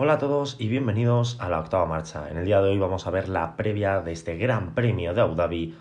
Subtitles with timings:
[0.00, 2.30] Hola a todos y bienvenidos a la octava marcha.
[2.30, 5.22] En el día de hoy vamos a ver la previa de este Gran Premio de
[5.22, 5.76] Abu Dhabi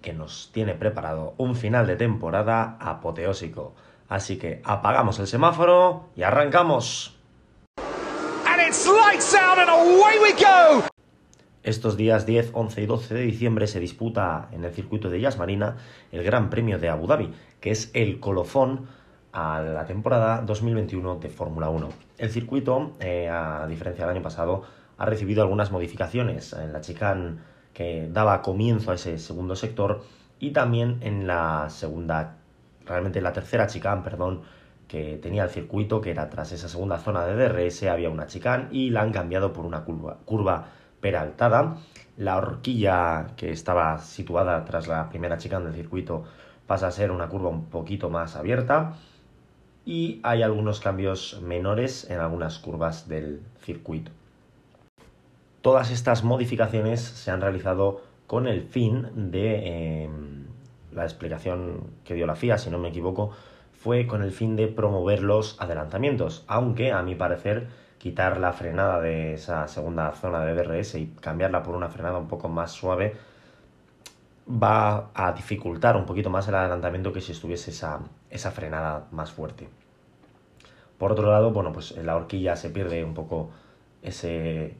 [0.00, 3.76] que nos tiene preparado un final de temporada apoteósico.
[4.08, 7.16] Así que apagamos el semáforo y arrancamos.
[11.62, 15.38] Estos días 10, 11 y 12 de diciembre se disputa en el circuito de Yas
[15.38, 15.76] Marina
[16.10, 18.88] el Gran Premio de Abu Dhabi, que es el colofón
[19.32, 22.01] a la temporada 2021 de Fórmula 1.
[22.18, 24.64] El circuito, eh, a diferencia del año pasado,
[24.98, 27.38] ha recibido algunas modificaciones en la chicane
[27.72, 30.02] que daba comienzo a ese segundo sector
[30.38, 32.36] y también en la segunda,
[32.84, 34.42] realmente la tercera chicane, perdón,
[34.86, 38.68] que tenía el circuito, que era tras esa segunda zona de DRS, había una chicane
[38.70, 40.66] y la han cambiado por una curva, curva
[41.00, 41.76] peraltada.
[42.18, 46.24] La horquilla que estaba situada tras la primera chicane del circuito
[46.66, 48.94] pasa a ser una curva un poquito más abierta
[49.84, 54.10] y hay algunos cambios menores en algunas curvas del circuito.
[55.60, 60.46] Todas estas modificaciones se han realizado con el fin de em,
[60.92, 63.30] la explicación que dio la FIA, si no me equivoco,
[63.72, 69.00] fue con el fin de promover los adelantamientos, aunque a mi parecer quitar la frenada
[69.00, 73.14] de esa segunda zona de DRS y cambiarla por una frenada un poco más suave
[74.46, 79.30] va a dificultar un poquito más el adelantamiento que si estuviese esa, esa frenada más
[79.32, 79.68] fuerte.
[80.98, 83.50] Por otro lado, bueno, pues en la horquilla se pierde un poco
[84.02, 84.76] ese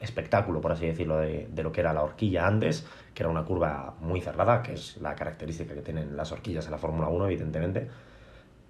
[0.00, 3.94] espectáculo, por así decirlo, de, lo que era la horquilla antes, que era una curva
[4.00, 7.88] muy cerrada, que es la característica que tienen las horquillas en la Fórmula 1, evidentemente.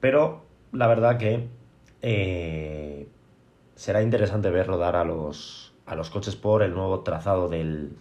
[0.01, 1.49] Pero la verdad que
[2.03, 3.09] eh,
[3.75, 7.97] será interesante ver rodar a los, a los coches por el nuevo trazado del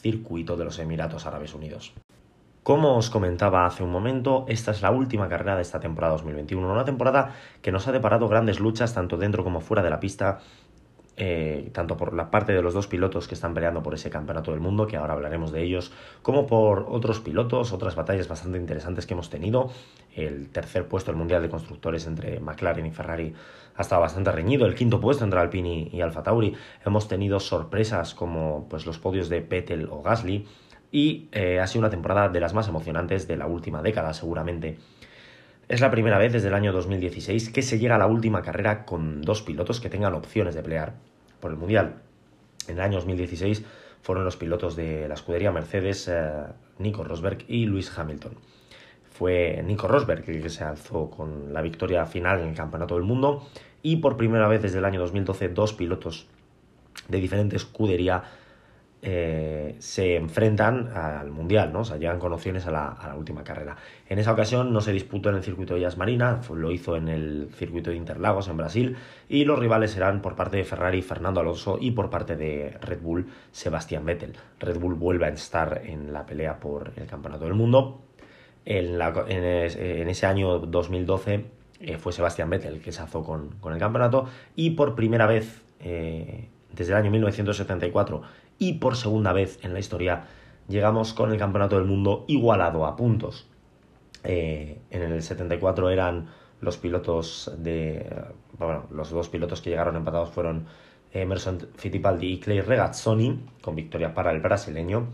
[0.00, 1.92] circuito de los Emiratos Árabes Unidos.
[2.62, 6.68] Como os comentaba hace un momento, esta es la última carrera de esta temporada 2021,
[6.68, 10.40] una temporada que nos ha deparado grandes luchas tanto dentro como fuera de la pista,
[11.16, 14.50] eh, tanto por la parte de los dos pilotos que están peleando por ese campeonato
[14.50, 19.06] del mundo, que ahora hablaremos de ellos, como por otros pilotos, otras batallas bastante interesantes
[19.06, 19.70] que hemos tenido.
[20.14, 23.32] El tercer puesto del Mundial de Constructores entre McLaren y Ferrari
[23.76, 26.54] ha estado bastante reñido, el quinto puesto entre Alpine y Alfa Tauri.
[26.84, 30.46] Hemos tenido sorpresas como pues, los podios de Vettel o Gasly
[30.90, 34.78] y eh, ha sido una temporada de las más emocionantes de la última década seguramente.
[35.68, 38.86] Es la primera vez desde el año 2016 que se llega a la última carrera
[38.86, 40.94] con dos pilotos que tengan opciones de pelear
[41.40, 41.96] por el Mundial.
[42.68, 43.64] En el año 2016
[44.00, 46.30] fueron los pilotos de la escudería Mercedes, eh,
[46.78, 48.32] Nico Rosberg y Lewis Hamilton.
[49.18, 53.04] Fue Nico Rosberg el que se alzó con la victoria final en el Campeonato del
[53.04, 53.48] Mundo
[53.82, 56.26] y por primera vez desde el año 2012 dos pilotos
[57.08, 58.24] de diferente escudería
[59.02, 61.80] eh, se enfrentan al Mundial, ¿no?
[61.80, 63.76] O sea, llegan con opciones a la, última carrera.
[64.08, 67.08] En esa ocasión no se disputó en el circuito de Yas Marina, lo hizo en
[67.08, 68.96] el circuito de Interlagos, en Brasil,
[69.28, 73.00] y los rivales serán por parte de Ferrari Fernando Alonso y por parte de Red
[73.00, 74.32] Bull Sebastián Vettel.
[74.58, 78.05] Red Bull vuelve a estar en la pelea por el Campeonato del Mundo.
[78.66, 81.46] En, ese año 2012
[81.80, 85.62] eh, fue Sebastián Vettel el que se azó con, el campeonato y por primera vez
[85.78, 88.22] eh, desde el año 1974
[88.58, 90.24] y por segunda vez en la historia
[90.66, 93.46] llegamos con el Campeonato del Mundo igualado a puntos.
[94.24, 96.28] Eh, en el 74 eran
[96.60, 98.10] los pilotos de...
[98.58, 100.66] Bueno, los dos pilotos que llegaron empatados fueron
[101.12, 105.06] Emerson Fittipaldi y Clay Regazzoni, con victoria para el brasileño.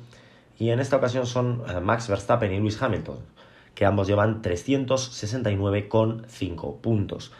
[0.59, 3.19] Y en esta ocasión son Max Verstappen y Lewis Hamilton,
[3.75, 7.33] que ambos llevan 369,5 puntos.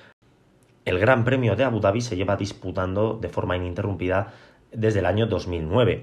[0.85, 4.33] El Gran Premio de Abu Dhabi se lleva disputando de forma ininterrumpida
[4.73, 6.03] desde el año 2009.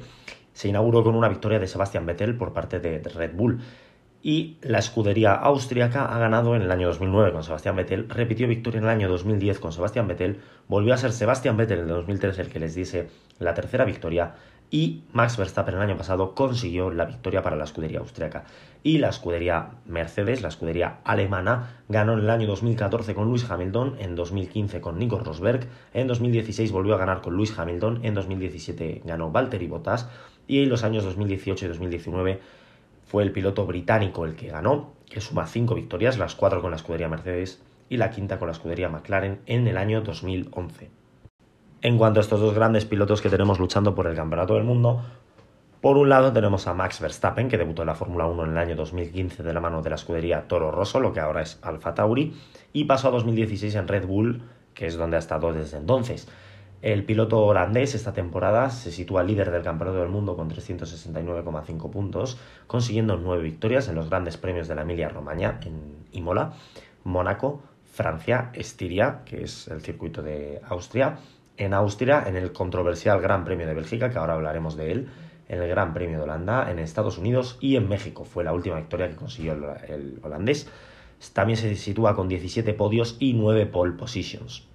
[0.54, 3.60] Se inauguró con una victoria de Sebastian Vettel por parte de Red Bull.
[4.22, 8.80] Y la escudería austríaca ha ganado en el año 2009 con Sebastian Vettel, repitió victoria
[8.80, 12.38] en el año 2010 con Sebastian Vettel, volvió a ser Sebastian Vettel en el 2003
[12.40, 13.08] el que les diese
[13.40, 14.36] la tercera victoria
[14.72, 18.46] y Max Verstappen el año pasado consiguió la victoria para la escudería austríaca.
[18.84, 23.96] Y la escudería Mercedes, la escudería alemana, ganó en el año 2014 con Lewis Hamilton,
[24.00, 29.02] en 2015 con Nico Rosberg, en 2016 volvió a ganar con Lewis Hamilton, en 2017
[29.06, 30.08] ganó Valtteri Bottas
[30.48, 32.40] y en los años 2018 y 2019
[33.06, 36.78] fue el piloto británico el que ganó, que suma cinco victorias, las cuatro con la
[36.78, 40.99] escudería Mercedes y la quinta con la escudería McLaren en el año 2011.
[41.82, 45.02] En cuanto a estos dos grandes pilotos que tenemos luchando por el Campeonato del Mundo,
[45.80, 48.58] por un lado tenemos a Max Verstappen, que debutó en la Fórmula 1 en el
[48.58, 51.94] año 2015 de la mano de la escudería Toro Rosso, lo que ahora es Alfa
[51.94, 52.36] Tauri,
[52.74, 54.42] y pasó a 2016 en Red Bull,
[54.74, 56.28] que es donde ha estado desde entonces.
[56.82, 62.38] El piloto holandés esta temporada se sitúa líder del Campeonato del Mundo con 369,5 puntos,
[62.68, 66.52] consiguiendo nueve victorias en los grandes premios de la Emilia-Romagna en Imola,
[67.06, 71.20] Mónaco, Francia, Estiria, que es el circuito de Austria,
[71.60, 75.10] en Austria, en el controversial Gran Premio de Bélgica, que ahora hablaremos de él,
[75.50, 78.24] en el Gran Premio de Holanda, en Estados Unidos y en México.
[78.24, 80.72] Fue la última victoria que consiguió el, holandés.
[81.34, 84.68] También se sitúa con 17 podios y 9 pole positions.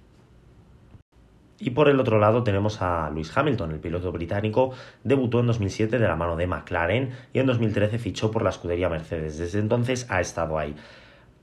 [1.57, 4.71] Y por el otro lado tenemos a Lewis Hamilton, el piloto británico,
[5.03, 8.89] debutó en 2007 de la mano de McLaren y en 2013 fichó por la escudería
[8.89, 9.39] Mercedes.
[9.39, 10.75] Desde entonces ha estado ahí.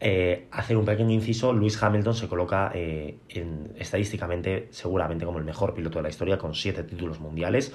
[0.04, 3.18] Eh, hacer un pequeño inciso, Lewis Hamilton se coloca eh,
[3.76, 7.72] estadísticamente seguramente como el mejor piloto de la historia con siete títulos mundiales.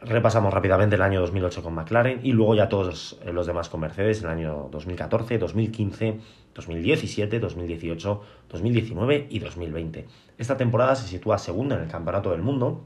[0.00, 4.20] Repasamos rápidamente el año 2008 con McLaren y luego ya todos los demás con Mercedes,
[4.24, 6.18] el año 2014, 2015,
[6.56, 10.08] 2017, 2018, 2019 y 2020.
[10.38, 12.84] Esta temporada se sitúa segunda en el Campeonato del Mundo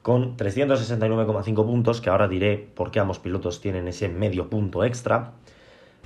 [0.00, 5.34] con 369,5 puntos, que ahora diré por qué ambos pilotos tienen ese medio punto extra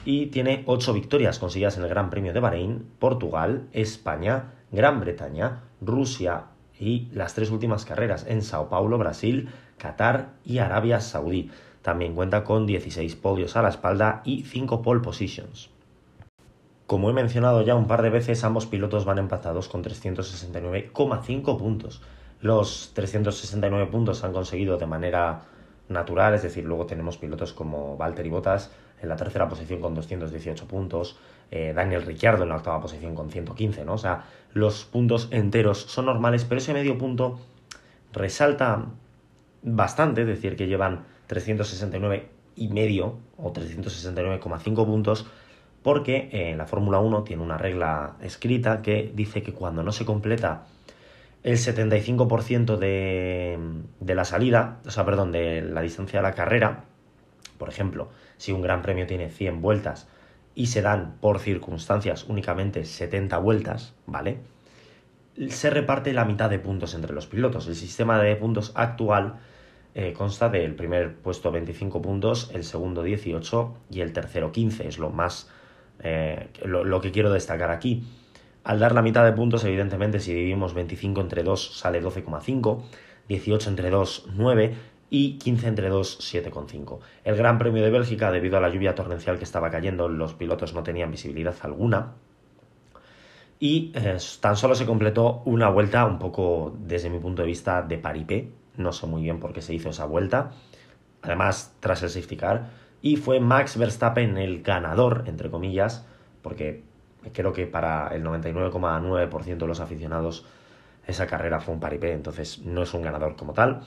[0.08, 5.64] y tiene ocho victorias conseguidas en el Gran Premio de Bahrein, Portugal, España, Gran Bretaña,
[5.82, 6.44] Rusia
[6.80, 11.50] y las tres últimas carreras en Sao Paulo, Brasil, Qatar y Arabia Saudí.
[11.82, 15.68] También cuenta con 16 podios a la espalda y 5 pole positions.
[16.86, 22.00] Como he mencionado ya un par de veces, ambos pilotos van empatados con 369,5 puntos.
[22.40, 25.42] Los 369 puntos se han conseguido de manera
[25.90, 30.66] natural, es decir, luego tenemos pilotos como Valtteri Bottas en la tercera posición con 218
[30.66, 31.18] puntos,
[31.50, 33.94] eh, Daniel Ricciardo en la octava posición con 115, ¿no?
[33.94, 37.38] O sea, los puntos enteros son normales, pero ese medio punto
[38.12, 38.86] resalta
[39.62, 45.26] bastante, es decir, que llevan 369 y medio o 369,5 puntos,
[45.82, 50.04] porque eh, la Fórmula 1 tiene una regla escrita que dice que cuando no se
[50.04, 50.66] completa
[51.44, 53.58] el 75% de,
[54.00, 56.84] de la salida, o sea, perdón, de la distancia de la carrera,
[57.58, 58.08] por ejemplo,
[58.38, 60.08] si un gran premio tiene 100 vueltas
[60.54, 64.38] y se dan por circunstancias únicamente 70 vueltas, ¿vale?
[65.50, 67.68] Se reparte la mitad de puntos entre los pilotos.
[67.68, 69.36] El sistema de puntos actual
[69.94, 74.88] eh, consta del primer puesto 25 puntos, el segundo 18 y el tercero 15.
[74.88, 75.48] Es lo más
[76.00, 78.02] eh, lo, que quiero destacar aquí.
[78.64, 82.82] Al dar la mitad de puntos, evidentemente, si dividimos 25 entre 2 sale 12,5,
[83.28, 84.74] 18 entre 2 9
[85.10, 86.98] y 15 entre 2 7,5.
[87.24, 90.74] El Gran Premio de Bélgica, debido a la lluvia torrencial que estaba cayendo, los pilotos
[90.74, 92.14] no tenían visibilidad alguna.
[93.60, 97.82] Y eh, tan solo se completó una vuelta un poco, desde mi punto de vista,
[97.82, 98.50] de paripé.
[98.76, 100.52] No sé muy bien por qué se hizo esa vuelta.
[101.22, 102.70] Además, tras el safety car.
[103.02, 106.06] Y fue Max Verstappen el ganador, entre comillas,
[106.42, 106.82] porque
[107.32, 110.44] creo que para el 99,9% de los aficionados
[111.06, 113.82] esa carrera fue un paripé, entonces no es un ganador como tal.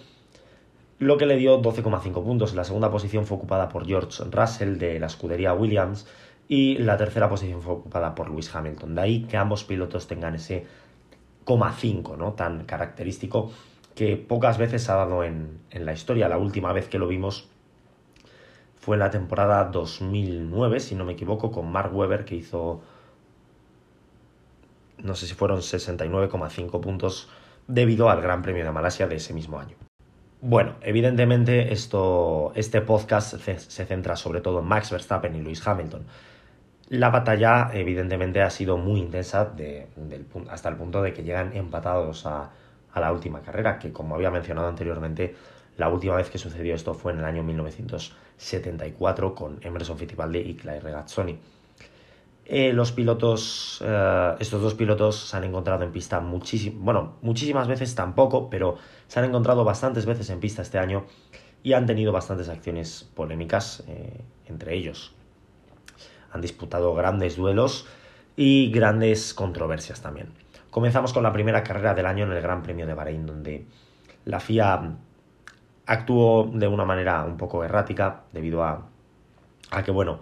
[1.01, 2.53] Lo que le dio 12,5 puntos.
[2.53, 6.05] La segunda posición fue ocupada por George Russell de la escudería Williams
[6.47, 8.93] y la tercera posición fue ocupada por Lewis Hamilton.
[8.93, 10.63] De ahí que ambos pilotos tengan ese
[11.43, 12.33] 0,5 ¿no?
[12.33, 13.51] tan característico
[13.95, 16.29] que pocas veces ha dado en, en la historia.
[16.29, 17.49] La última vez que lo vimos
[18.75, 22.83] fue en la temporada 2009, si no me equivoco, con Mark Webber, que hizo,
[24.99, 27.27] no sé si fueron 69,5 puntos
[27.67, 29.80] debido al Gran Premio de Malasia de ese mismo año.
[30.43, 36.03] Bueno, evidentemente esto, este podcast se, centra sobre todo en Max Verstappen y Lewis Hamilton.
[36.89, 39.53] La batalla evidentemente ha sido muy intensa
[40.49, 42.49] hasta el punto de que llegan empatados a,
[42.91, 45.35] a la última carrera, que como había mencionado anteriormente,
[45.77, 50.55] la última vez que sucedió esto fue en el año 1974 con Emerson Fittipaldi y
[50.55, 51.39] Claire Regazzoni.
[52.53, 57.65] Eh, los pilotos, eh, estos dos pilotos se han encontrado en pista muchísimas, bueno, muchísimas
[57.65, 58.75] veces tampoco, pero
[59.07, 61.05] se han encontrado bastantes veces en pista este año
[61.63, 65.13] y han tenido bastantes acciones polémicas eh, entre ellos.
[66.33, 67.87] Han disputado grandes duelos
[68.35, 70.33] y grandes controversias también.
[70.71, 73.65] Comenzamos con la primera carrera del año en el Gran Premio de Bahrein, donde
[74.25, 74.97] la FIA
[75.85, 78.89] actuó de una manera un poco errática debido a,
[79.71, 80.19] a que, bueno,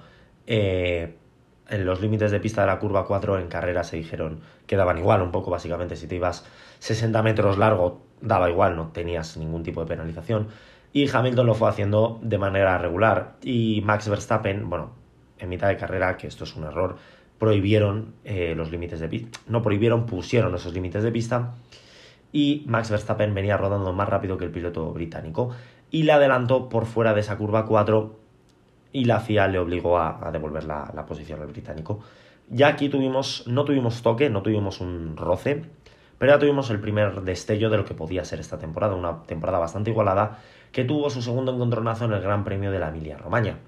[1.70, 4.98] en los límites de pista de la curva 4 en carrera se dijeron que daban
[4.98, 6.46] igual, un poco básicamente si te ibas
[6.80, 10.48] 60 metros largo daba igual, no tenías ningún tipo de penalización.
[10.92, 13.36] Y Hamilton lo fue haciendo de manera regular.
[13.44, 14.92] Y Max Verstappen, bueno,
[15.38, 16.98] en mitad de carrera, que esto es un error,
[17.38, 19.40] prohibieron eh, los límites de pista.
[19.48, 21.54] No prohibieron, pusieron esos límites de pista
[22.32, 25.50] y Max Verstappen venía rodando más rápido que el piloto británico
[25.90, 28.16] y le adelantó por fuera de esa curva 4
[28.92, 32.00] y la FIA le obligó a, devolver la, posición al británico.
[32.50, 35.64] Ya aquí tuvimos, no tuvimos toque, no tuvimos un roce,
[36.18, 39.60] pero ya tuvimos el primer destello de lo que podía ser esta temporada, una temporada
[39.60, 40.40] bastante igualada
[40.72, 43.60] que tuvo su segundo encontronazo en el Gran Premio de la Emilia-Romagna,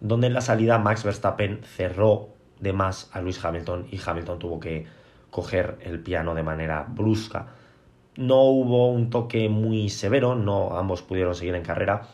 [0.00, 4.60] donde en la salida Max Verstappen cerró de más a Lewis Hamilton y Hamilton tuvo
[4.60, 4.86] que
[5.30, 7.48] coger el piano de manera brusca
[8.16, 12.08] No hubo un toque muy severo, no ambos pudieron seguir en carrera,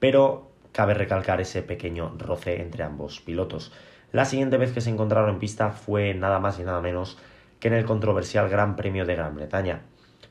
[0.00, 3.72] pero cabe recalcar ese pequeño roce entre ambos pilotos.
[4.10, 7.16] La siguiente vez que se encontraron en pista fue nada más y nada menos
[7.60, 9.82] que en el controversial Gran Premio de Gran Bretaña.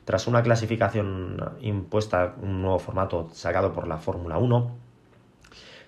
[0.04, 4.76] Tras una clasificación impuesta, un nuevo formato sacado por la Fórmula 1,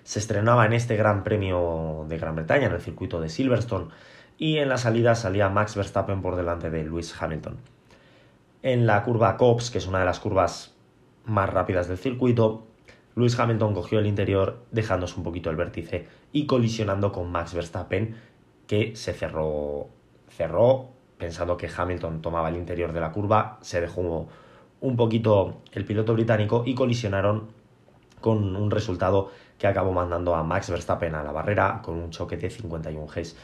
[0.03, 3.89] se estrenaba en este Gran Premio de Gran Bretaña, en el circuito de Silverstone,
[4.39, 7.57] y en la salida salía Max Verstappen por delante de Lewis Hamilton.
[8.63, 10.73] En la curva Cops, que es una de las curvas
[11.25, 12.65] más rápidas del circuito,
[13.17, 18.15] Lewis Hamilton cogió el interior dejándose un poquito el vértice y colisionando con Max Verstappen,
[18.67, 19.87] que se cerró,
[20.29, 24.27] cerró pensando que Hamilton tomaba el interior de la curva, se dejó
[24.81, 27.47] un poquito el piloto británico y colisionaron
[28.21, 32.37] con un resultado que acabó mandando a Max Verstappen a la barrera con un choque
[32.37, 33.35] de 51 Gs.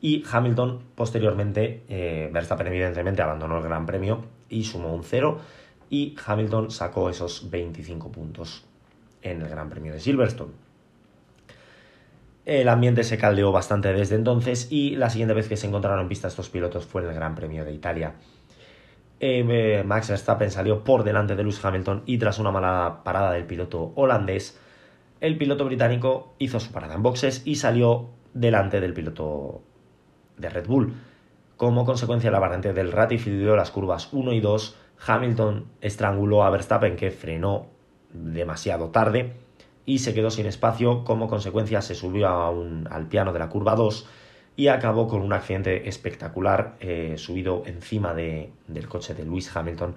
[0.00, 5.38] Y Hamilton, posteriormente, eh, Verstappen evidentemente abandonó el Gran Premio y sumó un 0
[5.90, 8.67] y Hamilton sacó esos 25 puntos
[9.22, 10.52] en el Gran Premio de Silverstone.
[12.44, 16.08] El ambiente se caldeó bastante desde entonces y la siguiente vez que se encontraron en
[16.08, 18.14] pista estos pilotos fue en el Gran Premio de Italia.
[19.20, 23.44] Eh, Max Verstappen salió por delante de Lewis Hamilton y tras una mala parada del
[23.44, 24.58] piloto holandés,
[25.20, 29.62] el piloto británico hizo su parada en boxes y salió delante del piloto
[30.36, 30.94] de Red Bull.
[31.56, 34.76] Como consecuencia, la variante del ratificó las curvas 1 y 2.
[35.06, 37.66] Hamilton estranguló a Verstappen que frenó
[38.12, 39.34] demasiado tarde
[39.86, 41.04] y se quedó sin espacio.
[41.04, 44.06] Como consecuencia se subió al piano de la curva 2
[44.56, 49.94] y acabó con un accidente espectacular eh, subido encima del coche de Lewis Hamilton,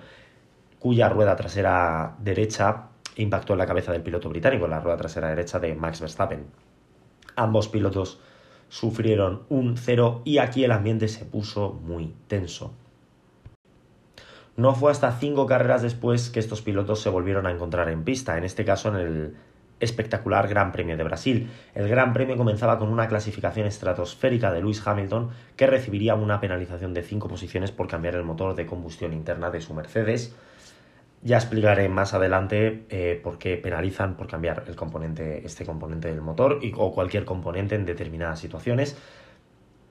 [0.80, 5.60] cuya rueda trasera derecha impactó en la cabeza del piloto británico, la rueda trasera derecha
[5.60, 6.46] de Max Verstappen.
[7.36, 8.20] Ambos pilotos
[8.70, 12.74] sufrieron un cero y aquí el ambiente se puso muy tenso.
[14.58, 18.38] No fue hasta cinco carreras después que estos pilotos se volvieron a encontrar en pista,
[18.38, 19.36] en este caso en el
[19.82, 21.50] espectacular Gran Premio de Brasil.
[21.74, 26.94] El Gran Premio comenzaba con una clasificación estratosférica de Lewis Hamilton que recibiría una penalización
[26.94, 30.36] de 5 posiciones por cambiar el motor de combustión interna de su Mercedes.
[31.24, 36.22] Ya explicaré más adelante eh, por qué penalizan por cambiar el componente, este componente del
[36.22, 38.98] motor y, o cualquier componente en determinadas situaciones.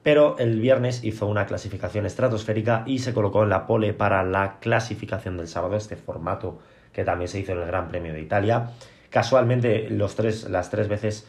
[0.03, 4.59] Pero el viernes hizo una clasificación estratosférica y se colocó en la pole para la
[4.61, 6.59] clasificación del sábado, este formato
[6.93, 8.71] que también se hizo en el Gran Premio de Italia.
[9.11, 11.29] Casualmente, los tres, las tres veces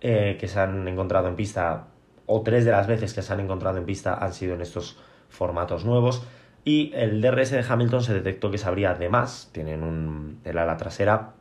[0.00, 1.88] eh, que se han encontrado en pista,
[2.26, 4.98] o tres de las veces que se han encontrado en pista, han sido en estos
[5.28, 6.26] formatos nuevos.
[6.64, 9.50] Y el DRS de Hamilton se detectó que se abría de más.
[9.52, 10.40] Tienen un.
[10.44, 11.34] El ala trasera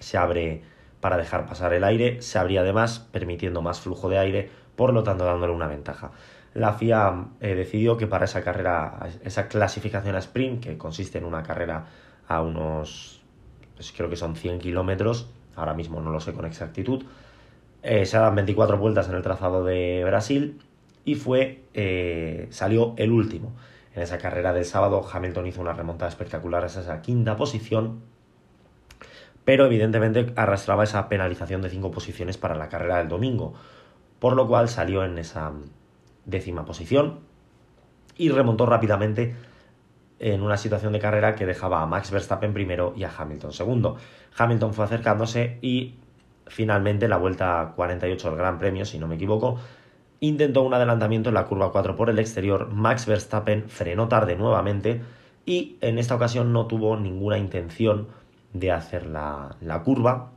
[0.00, 0.62] se abre
[1.00, 4.94] para dejar pasar el aire, se abría de más, permitiendo más flujo de aire, por
[4.94, 6.12] lo tanto dándole una ventaja.
[6.54, 11.24] La FIA eh, decidió que para esa carrera, esa clasificación a sprint, que consiste en
[11.24, 11.86] una carrera
[12.28, 13.18] a unos
[13.74, 17.04] pues creo que son 100 kilómetros, ahora mismo no lo sé con exactitud.
[17.82, 20.60] Eh, se dan 24 vueltas en el trazado de Brasil
[21.04, 23.52] y fue eh, salió el último.
[23.94, 28.00] En esa carrera del sábado Hamilton hizo una remontada espectacular a esa quinta posición,
[29.44, 33.54] pero evidentemente arrastraba esa penalización de 5 posiciones para la carrera del domingo,
[34.18, 35.52] por lo cual salió en esa
[36.24, 37.20] décima posición
[38.16, 39.36] y remontó rápidamente
[40.18, 43.96] en una situación de carrera que dejaba a Max Verstappen primero y a Hamilton segundo.
[44.36, 45.94] Hamilton fue acercándose y
[46.46, 49.58] finalmente la vuelta 48 del Gran Premio, si no me equivoco,
[50.20, 55.02] intentó un adelantamiento en la curva 4 por el exterior, Max Verstappen frenó tarde nuevamente
[55.46, 58.08] y en esta ocasión no tuvo ninguna intención
[58.52, 60.32] de hacer la, la curva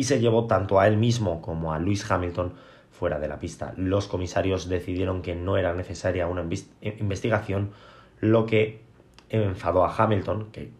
[0.00, 2.54] y se llevó tanto a él mismo como a Lewis Hamilton
[2.90, 3.74] fuera de la pista.
[3.76, 6.42] Los comisarios decidieron que no era necesaria una
[6.80, 7.72] investigación
[8.20, 8.80] lo que
[9.28, 10.70] enfadó a Hamilton, que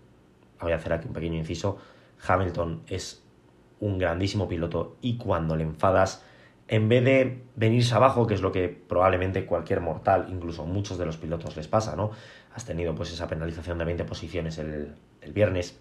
[0.59, 1.77] voy a hacer aquí un pequeño inciso,
[2.27, 3.23] Hamilton es
[3.81, 6.25] un grandísimo piloto y cuando le enfadas,
[6.69, 11.05] en vez de venirse abajo, que es lo que probablemente cualquier mortal, incluso muchos de
[11.05, 12.11] los pilotos les pasa, ¿no?
[12.55, 14.95] Has tenido pues esa penalización de 20 posiciones el,
[15.35, 15.79] viernes,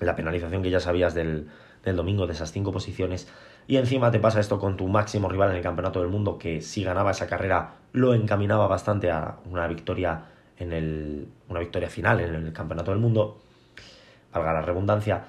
[0.00, 1.50] la penalización que ya sabías del,
[1.84, 3.28] del domingo de esas 5 posiciones,
[3.66, 6.60] y encima te pasa esto con tu máximo rival en el Campeonato del Mundo, que
[6.60, 10.24] si ganaba esa carrera lo encaminaba bastante a una victoria
[10.58, 13.38] en el, una victoria final en el Campeonato del Mundo,
[14.32, 15.24] valga la redundancia,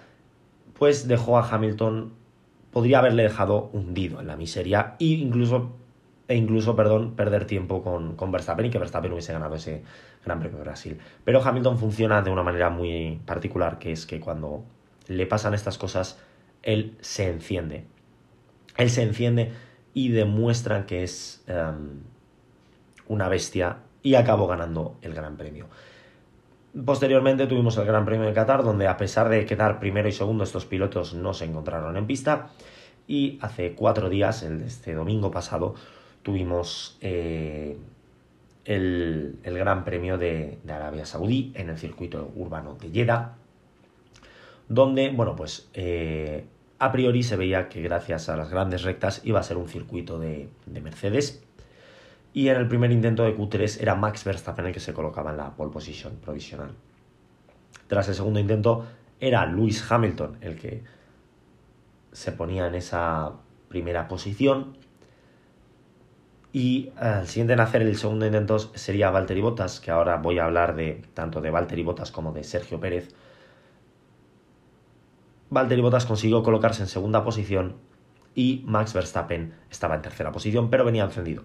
[0.77, 2.13] pues dejó a Hamilton,
[2.72, 5.72] podría haberle dejado hundido en la miseria e incluso,
[6.27, 9.83] e incluso perdón, perder tiempo con, con Verstappen y que Verstappen hubiese ganado ese
[10.25, 10.98] Gran Premio de Brasil.
[11.24, 14.63] Pero Hamilton funciona de una manera muy particular, que es que cuando
[15.07, 16.19] le pasan estas cosas,
[16.63, 17.86] él se enciende.
[18.77, 19.51] Él se enciende
[19.93, 22.01] y demuestra que es em,
[23.08, 25.67] una bestia y acabó ganando el Gran Premio.
[26.86, 30.43] Posteriormente tuvimos el Gran Premio de Qatar, donde a pesar de quedar primero y segundo,
[30.43, 32.50] estos pilotos no se encontraron en pista.
[33.08, 35.75] Y hace cuatro días, el este domingo pasado,
[36.24, 37.77] tuvimos eh,
[38.65, 43.36] el, Gran Premio de, Arabia Saudí en el circuito urbano de Jeddah,
[44.67, 46.46] donde, bueno, pues eh,
[46.83, 50.19] a priori se veía que gracias a las grandes rectas iba a ser un circuito
[50.19, 51.41] de, de Mercedes
[52.33, 55.37] y en el primer intento de Q3 era Max Verstappen el que se colocaba en
[55.37, 56.71] la pole position provisional.
[57.87, 58.85] Tras el segundo intento
[59.19, 60.83] era Lewis Hamilton el que
[62.11, 63.31] se ponía en esa
[63.69, 64.77] primera posición
[66.51, 70.45] y el siguiente en hacer el segundo intento sería Valtteri Bottas, que ahora voy a
[70.45, 73.15] hablar de tanto de Valtteri Bottas como de Sergio Pérez.
[75.53, 77.75] Valtteri Bottas consiguió colocarse en segunda posición
[78.36, 81.43] y Max Verstappen estaba en tercera posición, pero venía encendido.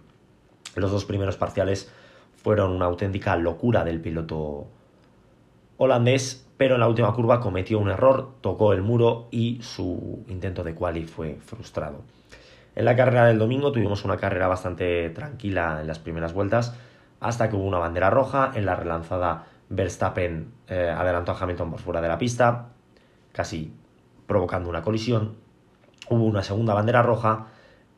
[0.75, 1.93] Los dos primeros parciales
[2.37, 4.69] fueron una auténtica locura del piloto
[5.77, 10.65] holandés, pero en la última curva cometió un error, tocó el muro y su intento
[10.65, 12.03] de quali fue frustrado.
[12.75, 16.75] En la carrera del domingo tuvimos una carrera bastante tranquila en las primeras vueltas,
[17.21, 18.53] hasta que hubo una bandera roja.
[18.55, 22.69] En la relanzada, Verstappen eh, adelantó a Hamilton por fuera de la pista,
[23.33, 23.73] casi
[24.29, 25.35] provocando una colisión.
[26.09, 27.49] Hubo una segunda bandera roja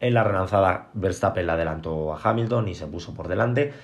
[0.00, 3.74] en la relanzada, Verstappen le adelantó a Hamilton y se puso por delante.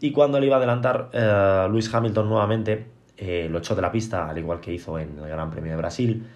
[0.00, 3.92] Y cuando le iba a adelantar, eh, Luis Hamilton nuevamente eh, lo echó de la
[3.92, 6.26] pista, al igual que hizo en el Gran Premio de Brasil.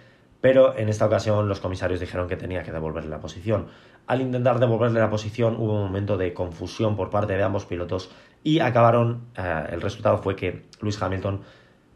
[0.41, 3.67] Pero en esta ocasión los comisarios dijeron que tenía que devolverle la posición.
[4.07, 8.13] Al intentar devolverle la posición hubo un momento de confusión por parte de ambos pilotos
[8.45, 11.41] y acabaron, eh, el resultado fue que Luis Hamilton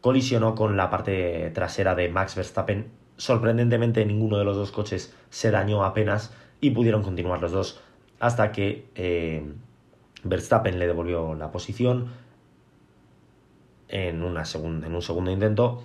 [0.01, 3.00] colisionó con la parte trasera de Max Verstappen.
[3.21, 7.79] Sorprendentemente ninguno de los dos coches se dañó apenas y pudieron continuar los dos
[8.19, 9.45] hasta que eh,
[10.25, 12.09] Verstappen le devolvió la posición
[13.89, 15.83] en, un segundo intento.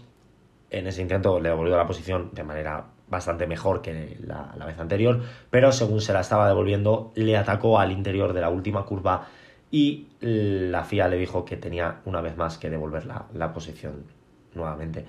[0.69, 5.21] En ese intento le devolvió la posición de manera bastante mejor que la, vez anterior,
[5.49, 9.27] pero según se la estaba devolviendo, le atacó al interior de la última curva
[9.71, 14.05] y la FIA le dijo que tenía una vez más que devolver la, posición
[14.53, 15.05] nuevamente.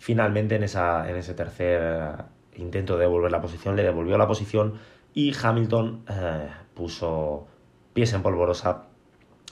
[0.00, 2.14] Finalmente, en, esa, en ese tercer
[2.56, 4.78] intento de devolver la posición, le devolvió la posición
[5.12, 7.46] y Hamilton eh, puso
[7.92, 8.84] pies en polvorosa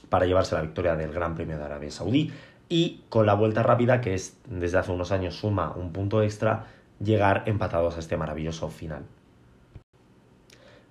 [0.08, 2.32] para llevarse la victoria del Gran Premio de Arabia Saudí
[2.70, 6.64] y con la vuelta rápida, que es desde hace unos años suma un punto extra,
[6.98, 9.02] llegar empatados a este maravilloso final.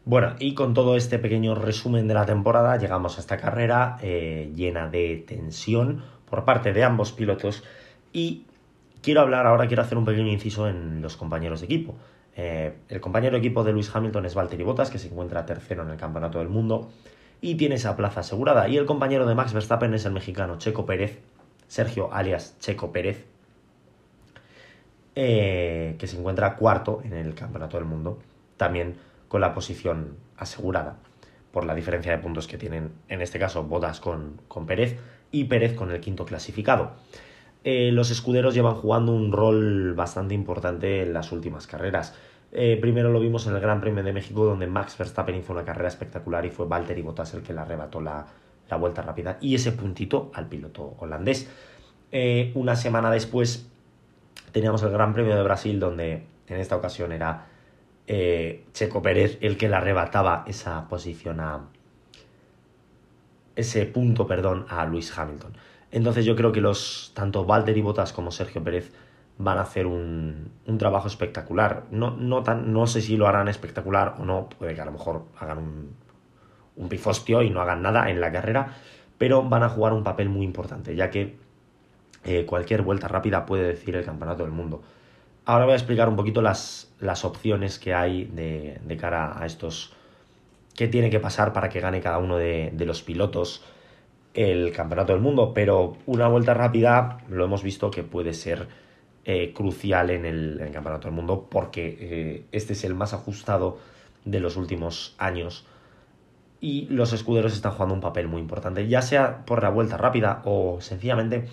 [0.05, 4.51] Bueno, y con todo este pequeño resumen de la temporada, llegamos a esta carrera eh,
[4.55, 7.63] llena de tensión por parte de ambos pilotos
[8.13, 8.45] y
[9.01, 11.95] quiero hablar ahora, quiero hacer un pequeño inciso en los compañeros de equipo.
[12.35, 15.83] Eh, el compañero de equipo de Luis Hamilton es Valtteri Bottas, que se encuentra tercero
[15.83, 16.89] en el Campeonato del Mundo
[17.41, 18.67] y tiene esa plaza asegurada.
[18.67, 21.19] Y el compañero de Max Verstappen es el mexicano Checo Pérez,
[21.67, 23.25] Sergio alias Checo Pérez,
[25.15, 28.19] eh, que se encuentra cuarto en el Campeonato del Mundo,
[28.55, 30.97] también con la posición asegurada,
[31.51, 34.99] por la diferencia de puntos que tienen, en este caso, Bottas con, con Pérez
[35.31, 36.91] y Pérez con el quinto clasificado.
[37.63, 42.15] Eh, los escuderos llevan jugando un rol bastante importante en las últimas carreras.
[42.51, 45.65] Eh, primero lo vimos en el Gran Premio de México, donde Max Verstappen hizo una
[45.65, 48.25] carrera espectacular y fue Valtteri Bottas el que le arrebató la,
[48.79, 51.49] vuelta rápida y ese puntito al piloto holandés.
[52.11, 53.67] Eh, una semana después
[54.51, 57.47] teníamos el Gran Premio de Brasil, donde en esta ocasión era
[58.07, 61.67] Checo Pérez el que le arrebataba esa posición a
[63.57, 65.51] ese punto, perdón, a Luis Hamilton.
[65.91, 68.91] Entonces yo creo que los tanto Valtteri Bottas como Sergio Pérez
[69.37, 71.85] van a hacer un, trabajo espectacular.
[71.91, 74.91] No, no, tan, no sé si lo harán espectacular o no, puede que a lo
[74.91, 75.95] mejor hagan un,
[76.75, 78.75] un pifostio y no hagan nada en la carrera,
[79.17, 81.37] pero van a jugar un papel muy importante, ya que
[82.23, 84.81] eh, cualquier vuelta rápida puede decir el campeonato del mundo.
[85.45, 89.45] Ahora voy a explicar un poquito las, las opciones que hay de, de, cara a
[89.45, 89.93] estos...
[90.75, 93.63] qué tiene que pasar para que gane cada uno de, de los pilotos
[94.37, 98.67] el campeonato del mundo, pero una vuelta rápida lo hemos visto que puede ser
[99.25, 103.79] eh, crucial en el, campeonato del mundo porque eh, este es el más ajustado
[104.25, 105.65] de los últimos años
[106.61, 110.43] y los escuderos están jugando un papel muy importante, ya sea por la vuelta rápida
[110.45, 111.47] o sencillamente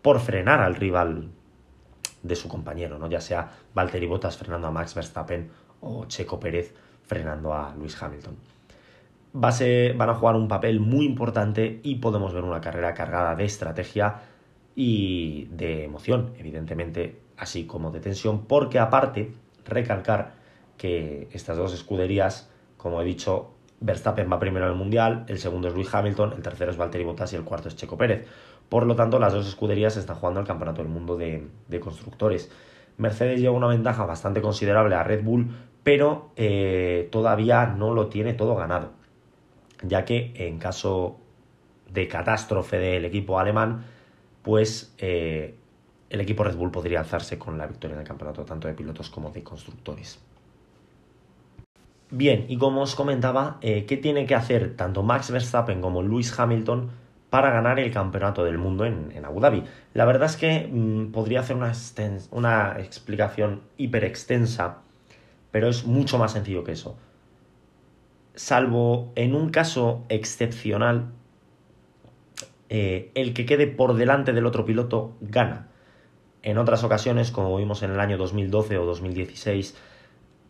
[0.00, 1.30] por frenar al rival
[2.22, 3.08] de su compañero, ¿no?
[3.10, 6.72] ya sea Valtteri Bottas frenando a Max Verstappen o Checo Pérez
[7.02, 8.57] frenando a Luis Hamilton
[9.32, 14.22] van a jugar un papel muy importante y podemos ver una carrera cargada de estrategia
[14.74, 19.32] y de emoción, evidentemente, así como de tensión, porque aparte,
[19.64, 20.34] recalcar
[20.76, 25.68] que estas dos escuderías, como he dicho, Verstappen va primero en el Mundial, el segundo
[25.68, 28.26] es Luis Hamilton, el tercero es Valtteri Bottas y el cuarto es Checo Pérez.
[28.68, 31.48] Por lo tanto, las dos escuderías están jugando el Campeonato del Mundo de,
[31.80, 32.50] constructores.
[32.96, 35.48] Mercedes lleva una ventaja bastante considerable a Red Bull,
[35.84, 38.90] pero eh, todavía no lo tiene todo ganado,
[39.82, 41.18] ya que en caso
[41.90, 43.84] de catástrofe del equipo alemán,
[44.42, 45.54] pues eh,
[46.10, 49.10] el equipo Red Bull podría alzarse con la victoria en el campeonato, tanto de pilotos
[49.10, 50.20] como de constructores.
[52.10, 56.38] Bien, y como os comentaba, eh, ¿qué tiene que hacer tanto Max Verstappen como Lewis
[56.38, 56.90] Hamilton
[57.28, 59.64] para ganar el campeonato del mundo en, Abu Dhabi?
[59.92, 61.72] La verdad es que mm, podría hacer una,
[62.30, 64.78] una explicación hiper extensa,
[65.50, 66.96] pero es mucho más sencillo que eso.
[68.38, 71.10] Salvo en un caso excepcional,
[72.68, 75.66] eh, el que quede por delante del otro piloto gana.
[76.44, 79.76] En otras ocasiones, como vimos en el año 2012 o 2016,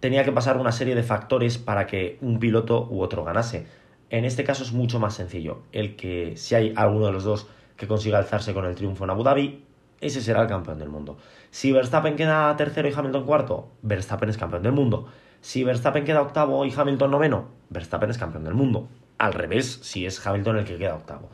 [0.00, 3.64] tenía que pasar una serie de factores para que un piloto u otro ganase.
[4.10, 5.62] En este caso es mucho más sencillo.
[5.72, 7.48] El que si hay alguno de los dos
[7.78, 9.64] que consiga alzarse con el triunfo en Abu Dhabi,
[10.02, 11.16] ese será el campeón del mundo.
[11.50, 15.08] Si Verstappen queda tercero y Hamilton cuarto, Verstappen es campeón del mundo.
[15.40, 18.88] Si Verstappen queda octavo y Hamilton noveno, Verstappen es campeón del mundo.
[19.18, 21.30] Al revés, si es Hamilton el que queda octavo.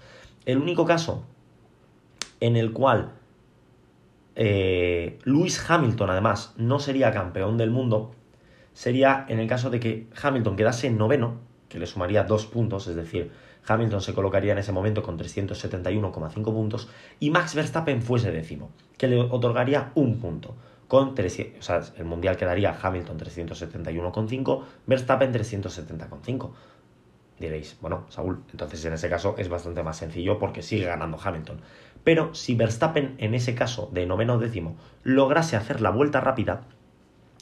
[0.46, 1.24] El único caso
[2.40, 3.12] en el cual
[4.36, 8.14] eh, Lewis Hamilton, además, no sería campeón del mundo
[8.74, 11.38] sería en el caso de que Hamilton quedase en noveno,
[11.68, 13.30] que le sumaría dos puntos, es decir,
[13.66, 16.88] Hamilton se colocaría en ese momento con 371,5 puntos,
[17.18, 20.54] y Max Verstappen fuese décimo, que le otorgaría un punto.
[20.88, 26.50] Con 300, o sea, el mundial quedaría Hamilton 371,5, Verstappen 370,5.
[27.38, 31.60] Diréis, bueno, Saúl, entonces en ese caso es bastante más sencillo porque sigue ganando Hamilton.
[32.04, 36.62] Pero si Verstappen en ese caso de noveno décimo lograse hacer la vuelta rápida,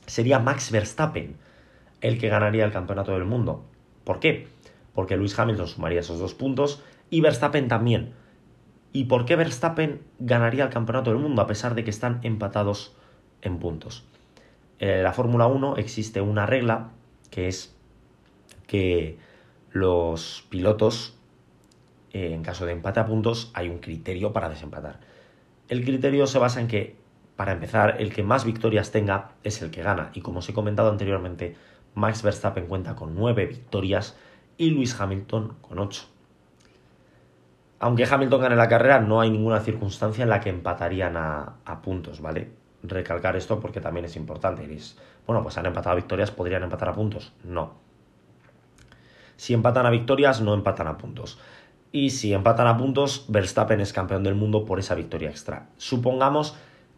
[0.07, 1.37] sería Max Verstappen
[2.01, 3.65] el que ganaría el campeonato del mundo.
[4.05, 4.49] ¿Por qué?
[4.95, 8.15] Porque Lewis Hamilton sumaría esos dos puntos y Verstappen también.
[8.93, 12.95] ¿Y por qué Verstappen ganaría el campeonato del mundo a pesar de que están empatados
[13.43, 14.05] en puntos?
[14.79, 16.91] En la Fórmula 1 existe una regla
[17.31, 17.77] que es
[18.67, 19.19] que
[19.71, 21.17] los pilotos,
[22.13, 25.01] eh, en caso de empate a puntos, hay un criterio para desempatar.
[25.69, 26.97] El criterio se basa en que
[27.37, 30.11] para empezar, el que más victorias tenga es el que gana.
[30.15, 31.57] Y como os he comentado anteriormente,
[31.95, 34.17] Max Verstappen cuenta con 9 victorias
[34.59, 36.05] y Lewis Hamilton con 8.
[37.81, 42.21] Aunque Hamilton gane la carrera, no hay ninguna circunstancia en la que empatarían a, puntos,
[42.21, 42.51] ¿vale?
[42.83, 44.69] Recalcar esto porque también es importante.
[45.27, 47.33] bueno, pues han empatado a victorias, ¿podrían empatar a puntos?
[47.45, 47.75] No.
[49.37, 51.39] Si empatan a victorias, no empatan a puntos.
[51.93, 55.69] Y si empatan a puntos, Verstappen es campeón del mundo por esa victoria extra.
[55.77, 56.57] Supongamos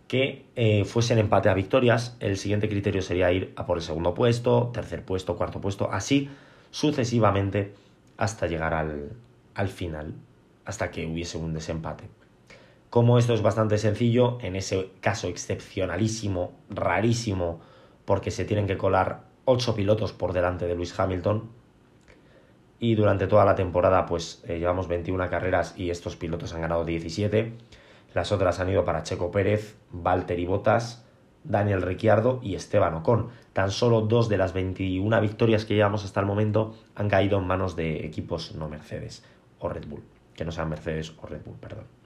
[0.09, 4.14] que eh, fuesen empate a victorias, el siguiente criterio sería ir a por el segundo
[4.14, 6.29] puesto, tercer puesto, cuarto puesto, así
[6.70, 7.75] sucesivamente
[8.16, 9.12] hasta llegar al,
[9.55, 10.14] al final,
[10.64, 12.05] hasta que hubiese un desempate.
[12.94, 17.59] Como esto es bastante sencillo, en ese caso excepcionalísimo, rarísimo,
[18.04, 21.50] porque se tienen que colar 8 pilotos por delante de Luis Hamilton,
[22.78, 26.85] y durante toda la temporada pues eh, llevamos 21 carreras y estos pilotos han ganado
[26.85, 27.54] 17,
[28.14, 31.04] las otras han ido para Checo Pérez, Valtteri Bottas,
[31.42, 33.30] Daniel Ricciardo y Esteban Ocon.
[33.54, 37.48] Tan solo dos de las 21 victorias que llevamos hasta el momento han caído en
[37.48, 39.24] manos de equipos no Mercedes
[39.59, 40.04] o Red Bull,
[40.37, 42.04] que no sean Mercedes o Red Bull, perdón.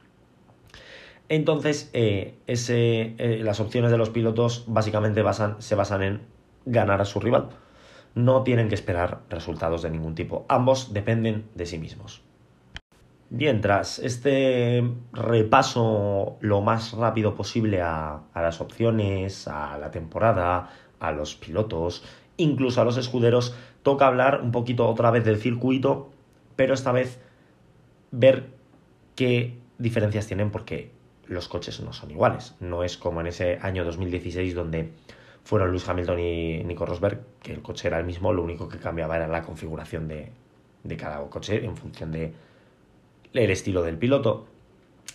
[1.29, 5.23] Entonces, eh, eh, las opciones de los pilotos básicamente
[5.59, 6.21] se basan en
[6.65, 7.51] ganar a su rival.
[8.15, 10.47] No tienen que esperar resultados de ningún tipo.
[10.49, 12.23] Ambos dependen de sí mismos.
[13.31, 21.13] Bien, tras este repaso lo más rápido posible a, las opciones, a la temporada, a
[21.13, 22.03] los pilotos,
[22.39, 26.09] incluso a los escuderos, toca hablar un poquito otra vez del circuito,
[26.57, 27.21] pero esta vez
[28.13, 28.47] ver
[29.15, 30.91] qué diferencias tienen porque
[31.29, 32.55] los coches no son iguales.
[32.61, 34.93] No es como en ese año 2016 donde
[35.45, 38.79] fueron Lewis Hamilton y Nico Rosberg, que el coche era el mismo, lo único que
[38.79, 42.33] cambiaba era la configuración de cada coche en función de
[43.33, 44.47] el estilo del piloto.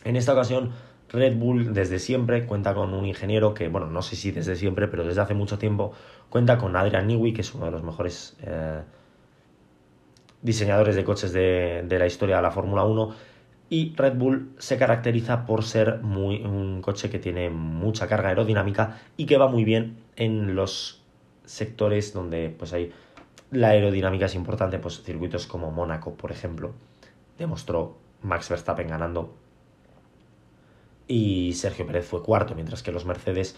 [0.03, 0.71] En esta ocasión,
[1.09, 4.87] Red Bull desde siempre cuenta con un ingeniero que, bueno, no sé si desde siempre,
[4.87, 5.93] pero desde hace mucho tiempo
[6.29, 8.81] cuenta con Adrian Newey, que es uno de los mejores eh,
[10.41, 13.15] diseñadores de coches de, la historia de la Fórmula 1.
[13.73, 19.25] Y Red Bull se caracteriza por ser un coche que tiene mucha carga aerodinámica y
[19.25, 21.01] que va muy bien en los
[21.43, 22.91] sectores donde pues hay
[23.49, 26.75] la aerodinámica es importante, pues circuitos como Mónaco, por ejemplo,
[27.39, 29.33] demostró Max Verstappen ganando
[31.07, 33.57] y Sergio Pérez fue cuarto, mientras que los Mercedes,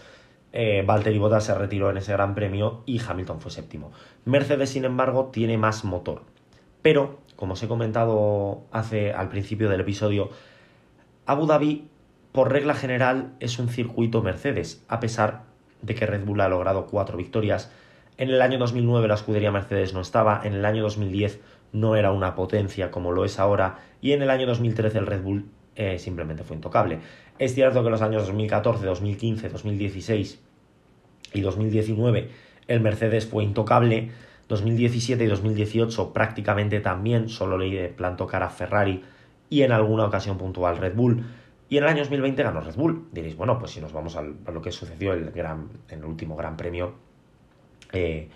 [0.54, 3.92] eh, Valtteri Bottas se retiró en ese gran premio y Hamilton fue séptimo.
[4.24, 6.22] Mercedes, sin embargo, tiene más motor,
[6.80, 10.30] pero, como os he comentado hace, al principio del episodio,
[11.26, 11.88] Abu Dhabi,
[12.32, 15.44] por regla general, es un circuito Mercedes, a pesar
[15.82, 17.70] de que Red Bull ha logrado cuatro victorias.
[18.18, 21.40] En el año 2009 la escudería Mercedes no estaba, en el año 2010
[21.72, 25.22] no era una potencia como lo es ahora, y en el año 2013 el Red
[25.22, 27.00] Bull eh, simplemente fue intocable.
[27.38, 30.40] Es cierto que en los años 2014, 2015, 2016
[31.34, 32.30] y 2019
[32.68, 34.10] el Mercedes fue intocable,
[34.48, 39.02] 2017 y 2018 prácticamente también, solo le plantó cara a Ferrari
[39.50, 41.24] y en alguna ocasión puntual Red Bull.
[41.68, 43.08] Y en el año 2020 ganó Red Bull.
[43.12, 46.36] Diréis, bueno, pues si nos vamos a lo que sucedió el gran, en el último
[46.36, 46.94] Gran Premio,
[47.92, 48.28] eh,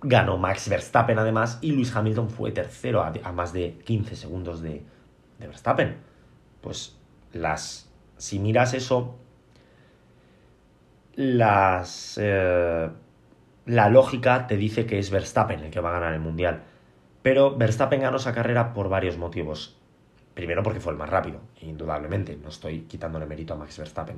[0.00, 4.82] ganó Max Verstappen además y Luis Hamilton fue tercero a, más de 15 segundos de,
[5.38, 5.96] Verstappen.
[6.60, 6.96] Pues
[7.32, 9.16] las, si miras eso,
[11.16, 12.88] las, eh,
[13.66, 16.62] la lógica te dice que es Verstappen el que va a ganar el Mundial.
[17.22, 19.78] Pero Verstappen ganó esa carrera por varios motivos.
[20.34, 24.16] Primero porque fue el más rápido, indudablemente, no estoy quitándole mérito a Max Verstappen.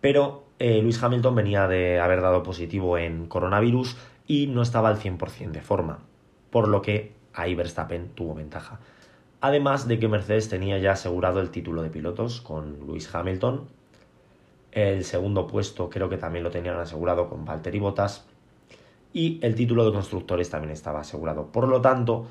[0.00, 4.98] Pero eh, Luis Hamilton venía de haber dado positivo en coronavirus y no estaba al
[4.98, 5.98] 100% de forma,
[6.50, 8.80] por lo que ahí Verstappen tuvo ventaja.
[9.40, 13.68] Además de que Mercedes tenía ya asegurado el título de pilotos con Luis Hamilton,
[14.72, 18.26] el segundo puesto creo que también lo tenían asegurado con Valtteri Bottas
[19.12, 21.46] y el título de constructores también estaba asegurado.
[21.46, 22.26] Por lo tanto,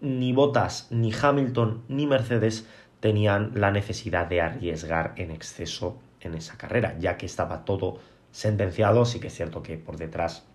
[0.00, 2.66] ni Bottas, ni Hamilton, ni Mercedes
[3.00, 7.98] tenían la necesidad de arriesgar en exceso en esa carrera, ya que estaba todo
[8.30, 9.04] sentenciado.
[9.04, 10.46] Sí que es cierto que por detrás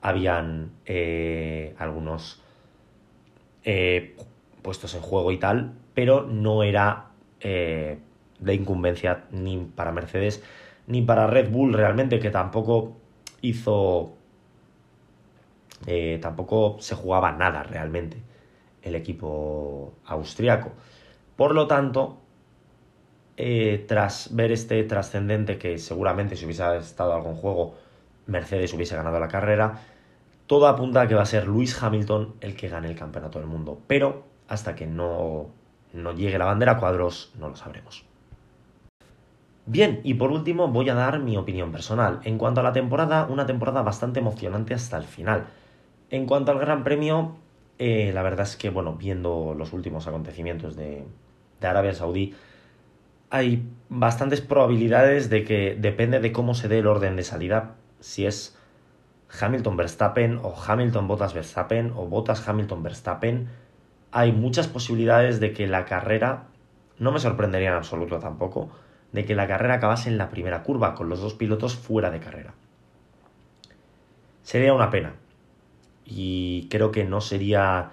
[0.00, 2.40] habían eh, algunos
[3.64, 4.16] eh,
[4.62, 7.98] puestos en juego y tal, pero no era eh,
[8.40, 10.42] de incumbencia ni para Mercedes
[10.86, 12.96] ni para Red Bull realmente, que tampoco
[13.40, 14.16] hizo
[15.86, 18.16] eh, tampoco se jugaba nada realmente
[18.82, 20.72] el equipo austriaco.
[21.36, 22.18] Por lo tanto,
[23.36, 27.74] eh, tras ver este trascendente que seguramente si hubiese estado algún juego,
[28.26, 29.80] Mercedes hubiese ganado la carrera,
[30.46, 33.48] todo apunta a que va a ser Luis Hamilton el que gane el campeonato del
[33.48, 33.80] mundo.
[33.86, 35.50] Pero hasta que no,
[35.92, 38.06] no llegue la bandera a cuadros, no lo sabremos.
[39.66, 42.20] Bien, y por último voy a dar mi opinión personal.
[42.22, 45.46] En cuanto a la temporada, una temporada bastante emocionante hasta el final.
[46.08, 47.36] En cuanto al Gran Premio,
[47.78, 51.04] eh, la verdad es que, bueno, viendo los últimos acontecimientos de,
[51.60, 52.34] de Arabia Saudí,
[53.28, 58.24] hay bastantes probabilidades de que depende de cómo se dé el orden de salida, si
[58.24, 58.56] es
[59.40, 63.48] Hamilton Verstappen o Hamilton Bottas Verstappen o Bottas Hamilton Verstappen,
[64.12, 66.44] hay muchas posibilidades de que la carrera,
[67.00, 68.70] no me sorprendería en absoluto tampoco,
[69.12, 72.20] de que la carrera acabase en la primera curva, con los dos pilotos fuera de
[72.20, 72.54] carrera.
[74.42, 75.14] Sería una pena,
[76.04, 77.92] y creo que no sería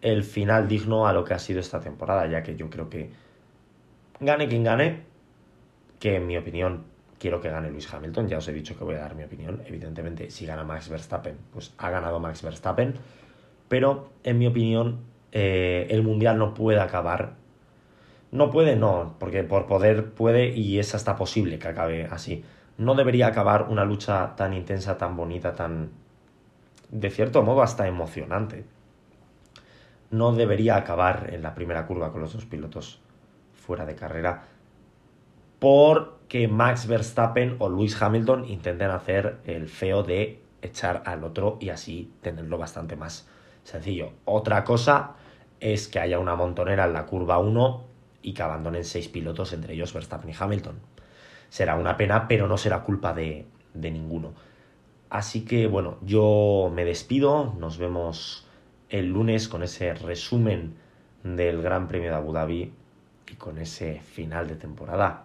[0.00, 3.10] el final digno a lo que ha sido esta temporada, ya que yo creo que
[4.20, 5.04] gane quien gane,
[6.00, 6.84] que en mi opinión
[7.18, 9.62] quiero que gane Luis Hamilton, ya os he dicho que voy a dar mi opinión,
[9.66, 12.94] evidentemente si gana Max Verstappen, pues ha ganado Max Verstappen,
[13.68, 14.98] pero en mi opinión
[15.32, 17.36] eh, el Mundial no puede acabar,
[18.34, 22.44] no puede, no, porque por poder puede y es hasta posible que acabe así.
[22.76, 25.92] No debería acabar una lucha tan intensa, tan bonita, tan
[26.90, 28.64] de cierto modo hasta emocionante.
[30.10, 33.00] No debería acabar en la primera curva con los dos pilotos
[33.52, 34.42] fuera de carrera
[35.60, 41.68] porque Max Verstappen o Lewis Hamilton intenten hacer el feo de echar al otro y
[41.68, 43.28] así tenerlo bastante más
[43.62, 44.10] sencillo.
[44.24, 45.12] Otra cosa
[45.60, 47.93] es que haya una montonera en la curva 1
[48.24, 50.80] y que abandonen seis pilotos, entre ellos Verstappen y Hamilton.
[51.50, 54.32] Será una pena, pero no será culpa de, ninguno.
[55.10, 58.48] Así que bueno, yo me despido, nos vemos
[58.88, 60.74] el lunes con ese resumen
[61.22, 62.72] del Gran Premio de Abu Dhabi
[63.30, 65.24] y con ese final de temporada.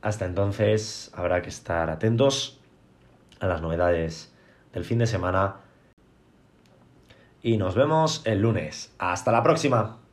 [0.00, 2.60] Hasta entonces habrá que estar atentos
[3.40, 4.32] a las novedades
[4.72, 5.56] del fin de semana
[7.42, 8.94] y nos vemos el lunes.
[8.98, 10.03] Hasta la próxima.